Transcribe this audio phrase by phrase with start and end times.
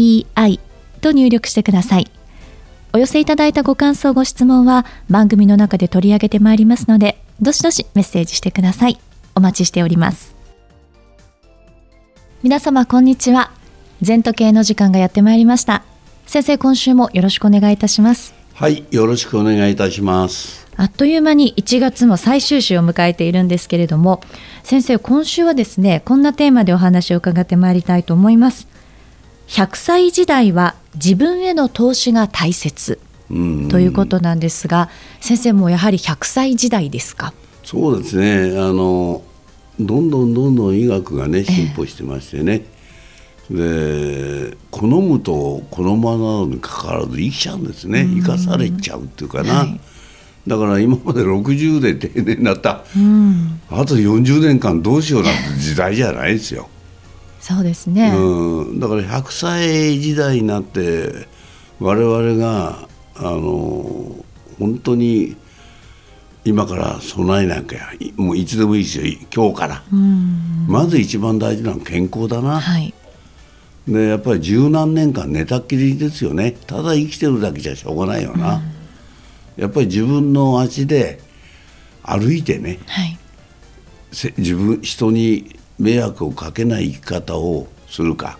[0.00, 0.60] ZENTOKEIEI
[1.00, 2.10] と入力してください。
[2.92, 8.98] お寄せいただいたご感想、ご質問は番組の中で取り上げてまいりますので、どしどしメッセージしてください。
[9.34, 10.34] お待ちしております。
[12.42, 13.52] 皆様、こんにちは。
[14.02, 15.84] 全時計の時間がやってまいりました。
[16.26, 18.34] 先生、今週もよろしくお願いいたします。
[18.54, 20.60] はい、よろしくお願いいたします。
[20.76, 24.22] あっという間に1月も最終週を迎えているんですけれども
[24.62, 28.66] 先生今週はですねこんなテーマでお話を伺ってまいりたいと思います
[29.50, 33.00] 100歳時代は自分への投資が大切。
[33.68, 34.88] ということなんですが
[35.20, 37.32] 先生もやはり100歳時代ですか？
[37.64, 38.58] そうですね。
[38.58, 39.22] あの
[39.80, 42.64] どんどんどんどん医学がね進歩してましてね、
[43.50, 48.04] えー、で好むと好まなのにかかわらず生きちゃうんですね。
[48.04, 49.80] 生かされちゃうっていうかな、はい。
[50.46, 56.68] だから今まで60で定年になった、うん、あと40年間どうしようなんて時代じゃないですよ。
[57.40, 61.26] そうですね、うん、だから100歳時代になって
[61.80, 64.24] 我々があの
[64.58, 65.36] 本当に
[66.44, 69.04] 今から備えなきゃもういつでもいいですよ。
[69.34, 69.82] 今日から、
[70.66, 72.94] まず一番大事なのは健康だな、はい、
[73.86, 76.52] でやっぱり十何年間寝たっきりですよね。
[76.66, 78.62] ただ生きてるだけじゃしょうがないよな。
[79.56, 79.62] うん。
[79.62, 81.20] やっぱり自分の足で
[82.02, 83.18] 歩いてね、はい、
[84.38, 88.38] 自分人に迷惑をかけない生き方をするか。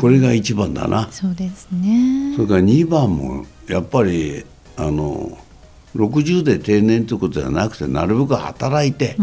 [0.00, 1.08] これが一番だな。
[1.10, 2.34] そうですね。
[2.36, 4.44] それから2番もやっぱり
[4.76, 5.38] あの
[5.96, 9.16] 60で定年ということじゃなくてなるべく働いて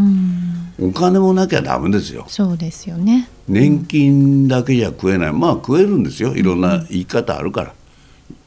[0.80, 2.26] お金もなきゃダメですよ。
[2.30, 3.30] そうですよね。
[3.48, 5.34] 年金だけじゃ食えない。
[5.34, 6.34] まあ食えるんですよ。
[6.36, 7.74] いろんな言い方あるから。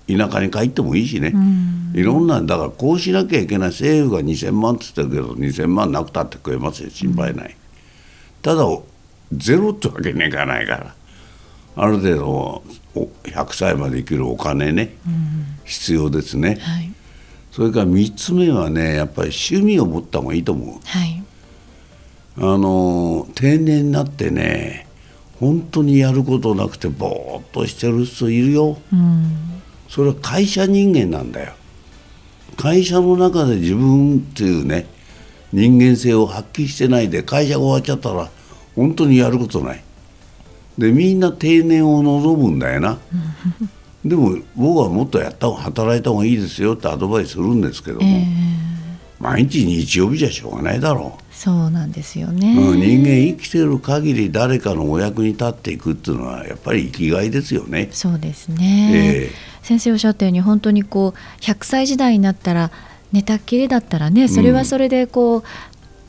[0.06, 1.32] 田舎に帰ってもいいしね、
[1.94, 3.68] いろんなだからこうしなきゃいけない。
[3.70, 6.90] 政府が2000万っつってるけど2000万なくたって食えますよ。
[6.90, 7.56] 心配ない、
[8.44, 8.64] ただ
[9.32, 10.94] ゼロってわけにいかないから。
[11.76, 12.62] ある程度
[13.24, 14.94] 100歳まで生きるお金ね、
[15.64, 16.92] 必要ですね、はい、
[17.50, 21.22] それから3つ目はねやっぱり趣味を持った方がいいと思う、はい、
[22.38, 24.86] あの定年になってね
[25.40, 29.62] 本当にやることなくてぼーっとしてる人いるよ、うん。
[29.88, 31.54] それは会社人間なんだよ。
[32.56, 34.86] 会社の中で自分っていうね
[35.54, 38.28] 人間性を発揮してないで会社が終わっちゃったら
[38.74, 39.84] 本当にやることない。
[40.76, 42.98] でみんな定年を望むんだよな。
[44.04, 51.22] でも僕はもっとやった方が働いた方がいいですよってアドバイスするんですけども、えー、毎日日曜日じゃしょうがないだろう。
[51.32, 57.88] そうなんですよね、うん、人間生きてる限り誰かのお役に立っていくっていうのはやっぱり生きがいですよね。
[57.92, 62.70] そうですね、えー先生おっしゃったように本当にこう100歳時代になったら
[63.14, 65.42] 寝たっきりだったらねそれはそれでこう、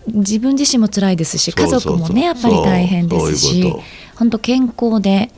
[0.08, 3.72] うん、自分自身も辛いですし家族もねやっぱり大変ですし
[4.16, 5.32] 本当健康で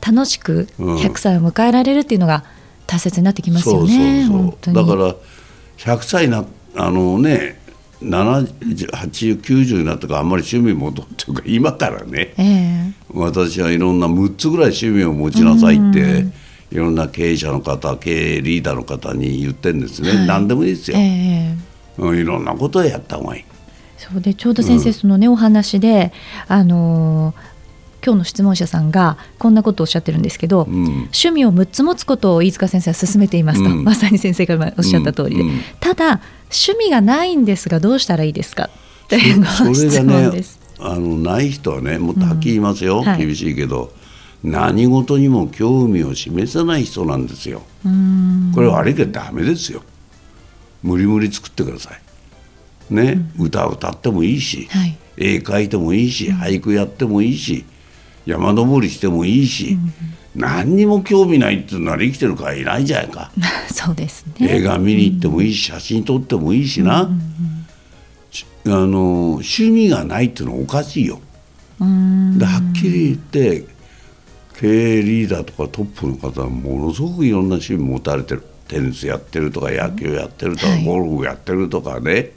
[0.00, 2.44] 楽しく100歳を迎えられるっていうのが
[2.86, 4.28] 大切になってきますよね。
[4.72, 5.16] だから
[5.78, 6.44] 100歳な
[6.76, 7.58] あのね
[8.02, 16.49] 708090になったからあんまり趣味もとっていうか今からね、えー、私はいろんな6つぐらい趣味を持ちなさいって。
[16.70, 23.44] いろんな経営者の方経営リーダーの方に言ってるんですね、はい、何でもいいですよ、えー、いろんなことをやった方がいい。
[23.98, 26.12] そうでちょうど先生、そのね、お話で
[26.48, 27.50] あのー
[28.02, 38.70] 今日の質問者さんがこんなことをおっしゃってるんですけど、うん、趣味を6つ持つことを飯塚先生は勧めていますと、うん、まさに先生がおっしゃった通りで、うん、ただ趣味がないんですがどうしたらいいですか？
[39.04, 39.44] っていう
[39.74, 40.58] 質問です。
[40.78, 43.92] あのない人はねもっとはっきり言いますよ、はい、厳しいけど
[44.42, 47.62] 何事にも興味を示さない人なんですよ。
[48.54, 49.82] これ悪いけどダメですよ。
[50.82, 52.00] 無理無理作ってください。
[52.94, 57.64] ね、うん、歌歌ってもいいし、はい、絵描いてもいいし、うん、俳句やってもいいし
[58.26, 59.78] 山登りしてもいいし、
[60.34, 63.30] うん、何にも興味ないっていうのは生きてるからいないじゃないか。
[63.72, 64.48] そうですね。
[64.56, 67.10] 映画見に行ってもいいし、写真撮ってもいいしな、
[68.66, 71.20] あの趣味がないっていうのはおかしいよ。
[71.78, 73.64] ではっきり言って
[74.60, 78.42] 経営リーダーとかトップの方はものすごくいろんな趣味持たれてる。
[78.68, 82.32] テニスやってるとか野球やってるとか、ゴルフやってるとかね。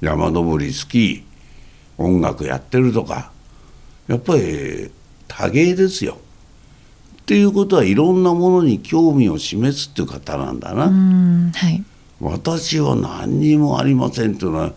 [0.00, 3.30] 山登りスキー音楽やってるとか。
[4.08, 4.90] やっぱり
[5.28, 6.18] 多芸ですよ。
[7.22, 10.90] っていうことはいろんなものに興味を示すっていう方なんだな。
[11.54, 11.84] はい、
[12.20, 14.72] 私は何にもありませんというのは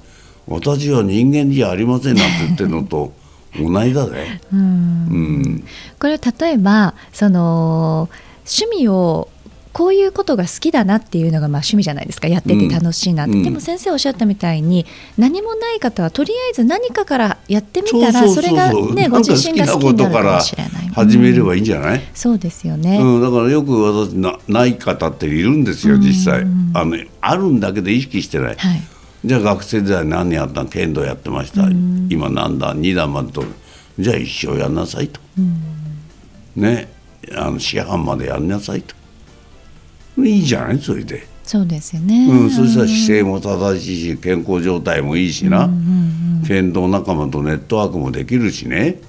[0.45, 3.13] 私は人間じゃありませんなんて言ってるのと
[3.59, 4.41] 同じだね。
[4.51, 5.63] うん、うん、
[5.99, 8.09] これ例えばその
[8.45, 9.29] 趣味を
[9.73, 12.27] こういうことが好きだなっていうのがまあ趣味じゃないですか。
[12.27, 14.85] やってて楽しいなって、うん、でも先生おっしゃったみたいに
[15.17, 20.83] 何もない方はとりあえず何かからやってみたらそれがねご自身が好きになるかもしれない。
[20.93, 26.45] 始めればいいんじゃない、うん、そうですよね、うん、だからよく私なない方っているんですよ実際、
[26.75, 28.81] あのあるんだけど意識してない、はい、
[29.25, 31.69] じゃあ学生時代何やった剣道やってました、
[32.09, 33.53] 今何段2段まで取る。
[33.99, 35.19] じゃあ一生やんなさいと、
[36.55, 36.91] ね。
[37.37, 38.95] あの師範までやんなさいと。
[40.21, 40.79] いいじゃない？
[40.79, 41.25] それで。
[41.43, 45.69] そうですよね、うん、そしたら姿勢も正しいし健康状態もいいしな、
[46.47, 49.01] 剣道仲間とネットワークもできるしね。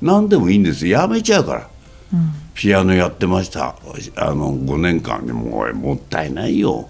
[0.00, 0.86] 何でもいいんです。
[0.86, 1.68] やめちゃうから、
[2.12, 3.76] うん、ピアノやってました。
[4.16, 5.26] あの5年間。
[5.26, 6.88] でもうもったいないよ、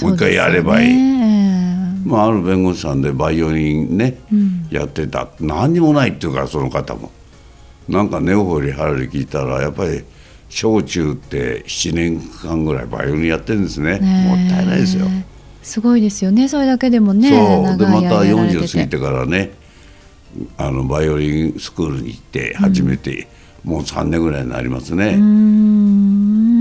[0.00, 0.94] もう一回やればいい、
[2.04, 5.28] まあ、ある弁護士さんでバイオリンね、うん、やってた。
[5.40, 7.10] 何にもないっていうからその方も。
[7.88, 10.04] なんか根掘り葉掘り聞いたらやっぱり
[10.48, 13.98] 小中って7年間ぐらいバイオリンやってるんですね。
[14.00, 15.06] もったいないですよ。
[15.62, 16.48] すごいですよね。
[16.48, 17.78] それだけでもねそう。
[17.78, 19.52] でまた40過ぎてからね
[20.56, 23.28] あのバイオリンスクールに行って初めて、
[23.64, 25.16] うん、もう3年ぐらいになりますね。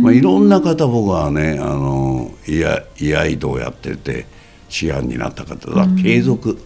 [0.01, 4.25] まあ、いろんな方僕はねあの居合道やってて
[4.71, 6.57] 師範になった方は継続。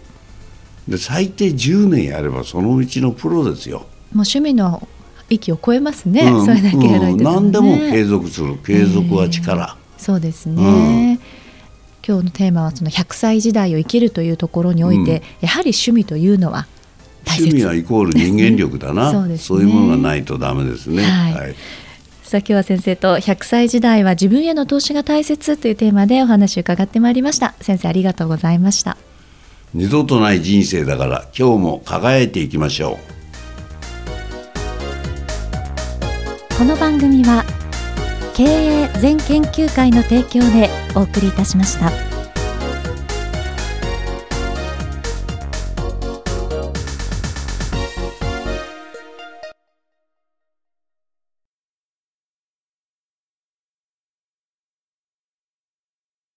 [0.88, 3.78] で最低10年やればそのうちのプロですよ。
[3.78, 3.86] もう
[4.22, 4.86] 趣味の
[5.28, 8.56] 域を超えますね、うん、それだけやられて、ね、何でも継続する。
[8.58, 11.18] 継続は力、えー、そうですね、
[12.06, 16.68] 今日のテーマはその100歳時代を生きるというところにおいて、やはり趣味というのは
[17.26, 19.10] 趣味はイコール人間力だな。
[19.38, 21.02] そう、ね,、いうものがないとダメですね。
[21.02, 21.56] はい、はい
[22.26, 27.54] さあ今日は先生と100歳時代は自分への投資が大切というテーマでお話を伺ってまいりました。
[27.60, 28.96] 先生ありがとうございました。
[29.72, 32.98] 二度とない人生だから今日も輝いていきましょ
[36.50, 36.56] う。
[36.58, 37.44] この番組は
[38.34, 42.15] 経営全研究会の提供でお送りいたしました。